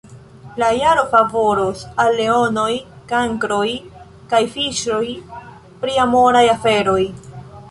[0.61, 2.73] La jaro favoros al Leonoj,
[3.11, 3.69] Kankroj
[4.33, 5.05] kaj Fiŝoj
[5.85, 7.01] pri amoraj aferoj.